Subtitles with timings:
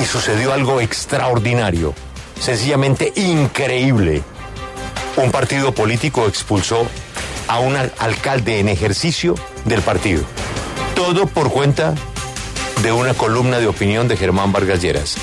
[0.00, 1.94] y sucedió algo extraordinario,
[2.40, 4.22] sencillamente increíble.
[5.16, 6.86] Un partido político expulsó
[7.48, 9.34] a un alcalde en ejercicio
[9.64, 10.22] del partido.
[10.94, 11.94] Todo por cuenta
[12.82, 15.16] de una columna de opinión de Germán Vargas Lleras.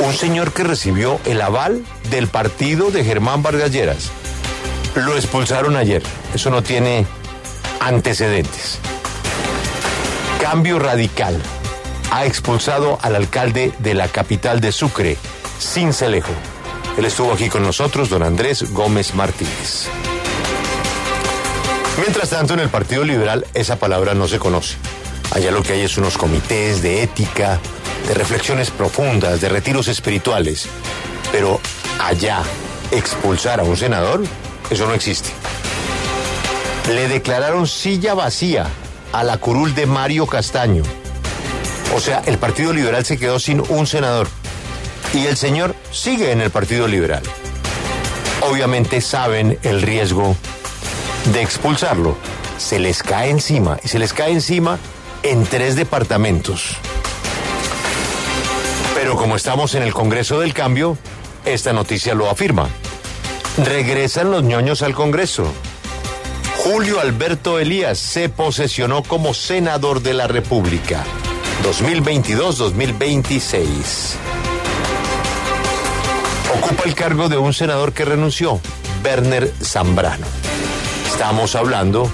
[0.00, 4.10] Un señor que recibió el aval del partido de Germán Vargas Lleras.
[4.94, 6.02] Lo expulsaron ayer.
[6.34, 7.06] Eso no tiene
[7.80, 8.78] antecedentes.
[10.40, 11.40] Cambio radical.
[12.10, 15.16] Ha expulsado al alcalde de la capital de Sucre,
[15.60, 16.32] Cincelejo.
[16.96, 19.86] Él estuvo aquí con nosotros, don Andrés Gómez Martínez.
[21.98, 24.76] Mientras tanto, en el Partido Liberal esa palabra no se conoce.
[25.32, 27.60] Allá lo que hay es unos comités de ética,
[28.08, 30.66] de reflexiones profundas, de retiros espirituales.
[31.30, 31.60] Pero
[32.00, 32.42] allá,
[32.90, 34.22] expulsar a un senador,
[34.70, 35.30] eso no existe.
[36.88, 38.66] Le declararon silla vacía
[39.12, 40.82] a la curul de Mario Castaño.
[41.94, 44.28] O sea, el Partido Liberal se quedó sin un senador.
[45.12, 47.22] Y el señor sigue en el Partido Liberal.
[48.42, 50.36] Obviamente saben el riesgo
[51.32, 52.16] de expulsarlo.
[52.58, 54.78] Se les cae encima y se les cae encima
[55.22, 56.76] en tres departamentos.
[58.94, 60.96] Pero como estamos en el Congreso del Cambio,
[61.44, 62.68] esta noticia lo afirma.
[63.64, 65.44] Regresan los ñoños al Congreso.
[66.58, 71.04] Julio Alberto Elías se posesionó como senador de la República
[71.62, 74.16] 2022-2026.
[76.56, 78.60] Ocupa el cargo de un senador que renunció,
[79.04, 80.26] Werner Zambrano.
[81.06, 82.10] Estamos hablando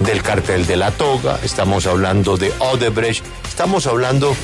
[0.00, 4.34] del cartel de la toga, estamos hablando de Odebrecht, estamos hablando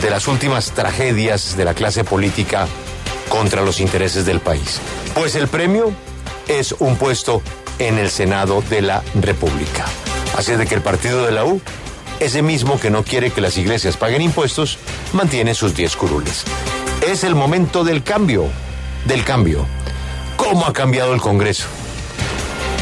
[0.00, 2.66] de las últimas tragedias de la clase política
[3.28, 4.80] contra los intereses del país.
[5.14, 5.92] Pues el premio
[6.48, 7.42] es un puesto
[7.78, 9.86] en el Senado de la República.
[10.36, 11.60] Así es de que el partido de la U,
[12.22, 14.78] ese mismo que no quiere que las iglesias paguen impuestos,
[15.12, 16.44] mantiene sus 10 curules.
[17.06, 18.46] Es el momento del cambio,
[19.06, 19.66] del cambio.
[20.36, 21.66] ¿Cómo ha cambiado el Congreso?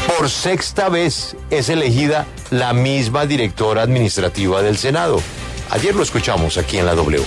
[0.07, 5.19] Por sexta vez es elegida la misma directora administrativa del Senado.
[5.71, 7.23] Ayer lo escuchamos aquí en la W.